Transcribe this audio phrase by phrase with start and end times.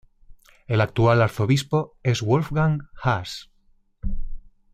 [0.65, 3.51] El actual arzobispo es Wolfgang Haas.